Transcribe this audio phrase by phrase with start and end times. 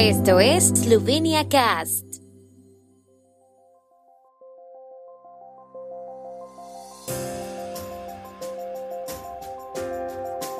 [0.00, 2.04] Esto es Slovenia Cast.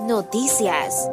[0.08, 1.08] Noticias.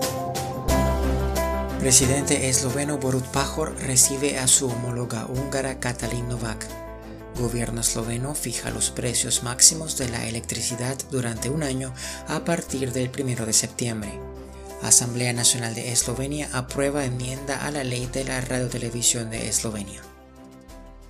[1.80, 6.66] Presidente esloveno Borut Pajor recibe a su homóloga húngara Katalin Novak.
[7.39, 11.94] Gobierno esloveno fija los precios máximos de la electricidad durante un año
[12.28, 14.34] a partir del 1 de septiembre.
[14.88, 20.02] Asamblea Nacional de Eslovenia aprueba enmienda a la ley de la radiotelevisión de Eslovenia.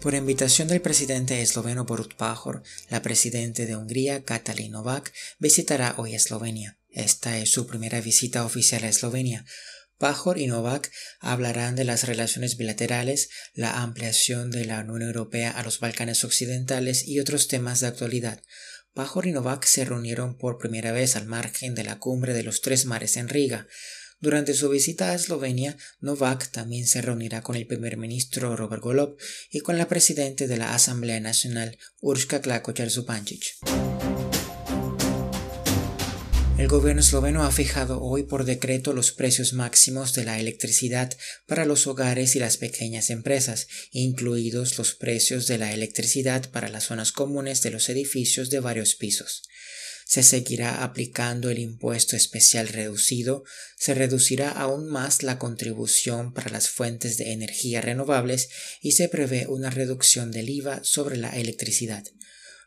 [0.02, 6.14] Por invitación del presidente esloveno Borut Pajor, la presidente de Hungría, Katalin Novak, visitará hoy
[6.14, 6.78] Eslovenia.
[6.90, 9.46] Esta es su primera visita oficial a Eslovenia.
[9.98, 15.64] Pajor y Novak hablarán de las relaciones bilaterales, la ampliación de la Unión Europea a
[15.64, 18.42] los Balcanes Occidentales y otros temas de actualidad.
[18.96, 22.62] Pajor y Novak se reunieron por primera vez al margen de la cumbre de los
[22.62, 23.68] tres mares en Riga.
[24.22, 29.18] Durante su visita a Eslovenia, Novak también se reunirá con el primer ministro Robert Golob
[29.52, 32.90] y con la presidenta de la Asamblea Nacional, Urška klakočar
[36.58, 41.12] el gobierno esloveno ha fijado hoy por decreto los precios máximos de la electricidad
[41.48, 46.86] para los hogares y las pequeñas empresas, incluidos los precios de la electricidad para las
[46.86, 49.44] zonas comunes de los edificios de varios pisos.
[50.08, 53.44] Se seguirá aplicando el impuesto especial reducido,
[53.76, 58.50] se reducirá aún más la contribución para las fuentes de energía renovables
[58.82, 62.06] y se prevé una reducción del IVA sobre la electricidad.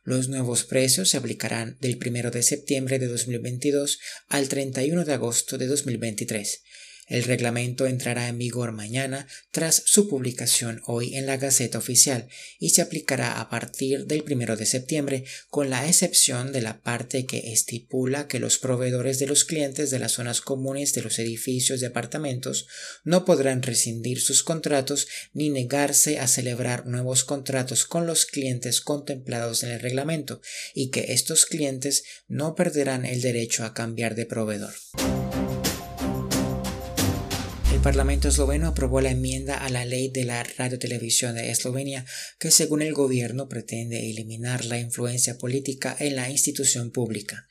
[0.08, 5.58] Los nuevos precios se aplicarán del 1 de septiembre de 2022 al 31 de agosto
[5.58, 6.62] de 2023
[7.08, 12.28] el reglamento entrará en vigor mañana tras su publicación hoy en la Gaceta Oficial
[12.58, 17.26] y se aplicará a partir del 1 de septiembre con la excepción de la parte
[17.26, 21.80] que estipula que los proveedores de los clientes de las zonas comunes de los edificios
[21.80, 22.66] de apartamentos
[23.04, 29.62] no podrán rescindir sus contratos ni negarse a celebrar nuevos contratos con los clientes contemplados
[29.62, 30.40] en el reglamento
[30.74, 34.74] y que estos clientes no perderán el derecho a cambiar de proveedor.
[37.78, 42.04] El Parlamento esloveno aprobó la enmienda a la ley de la radiotelevisión de Eslovenia
[42.40, 47.46] que según el gobierno pretende eliminar la influencia política en la institución pública.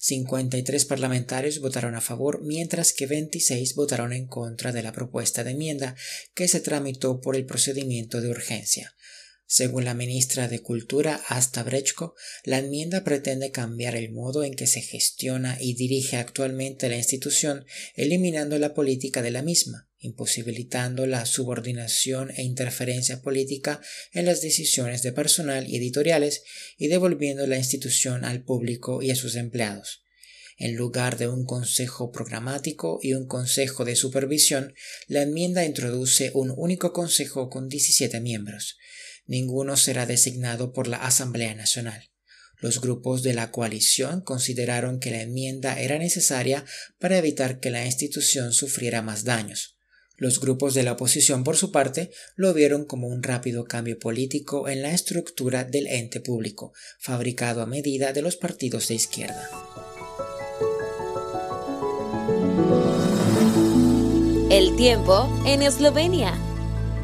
[0.00, 5.50] 53 parlamentarios votaron a favor, mientras que 26 votaron en contra de la propuesta de
[5.50, 5.94] enmienda
[6.34, 8.95] que se tramitó por el procedimiento de urgencia.
[9.48, 14.66] Según la ministra de Cultura, Asta Brechko, la enmienda pretende cambiar el modo en que
[14.66, 17.64] se gestiona y dirige actualmente la institución,
[17.94, 23.80] eliminando la política de la misma, imposibilitando la subordinación e interferencia política
[24.12, 26.42] en las decisiones de personal y editoriales
[26.76, 30.05] y devolviendo la institución al público y a sus empleados.
[30.56, 34.74] En lugar de un consejo programático y un consejo de supervisión,
[35.06, 38.76] la enmienda introduce un único consejo con 17 miembros
[39.26, 42.10] ninguno será designado por la Asamblea Nacional.
[42.58, 46.64] Los grupos de la coalición consideraron que la enmienda era necesaria
[46.98, 49.76] para evitar que la institución sufriera más daños.
[50.16, 54.66] Los grupos de la oposición, por su parte, lo vieron como un rápido cambio político
[54.68, 59.50] en la estructura del ente público, fabricado a medida de los partidos de izquierda.
[64.50, 66.32] El tiempo en Eslovenia.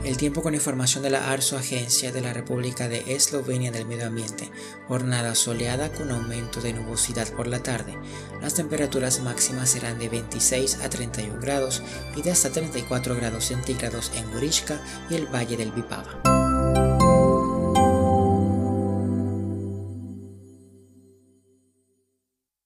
[0.05, 4.07] El tiempo con información de la ARSO, Agencia de la República de Eslovenia del Medio
[4.07, 4.51] Ambiente.
[4.89, 7.99] Jornada soleada con aumento de nubosidad por la tarde.
[8.41, 11.83] Las temperaturas máximas serán de 26 a 31 grados
[12.17, 14.81] y de hasta 34 grados centígrados en Gurishka
[15.11, 16.92] y el Valle del Vipava.